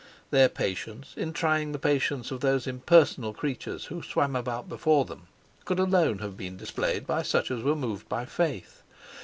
Their 0.31 0.49
patience 0.49 1.13
in 1.15 1.31
trying 1.31 1.73
the 1.73 1.77
patience 1.77 2.31
of 2.31 2.39
those 2.39 2.65
impersonal 2.65 3.33
creatures 3.35 3.85
who 3.85 4.01
swam 4.01 4.35
about 4.35 4.67
before 4.67 5.05
them 5.05 5.27
could 5.63 5.77
alone 5.77 6.17
have 6.17 6.35
been 6.35 6.57
displayed 6.57 7.05
by 7.05 7.21
such 7.21 7.51
as 7.51 7.61
were 7.61 7.75
moved 7.75 8.09
by 8.09 8.25
faith. 8.25 8.81